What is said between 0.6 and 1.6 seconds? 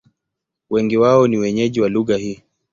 Wengi wao ni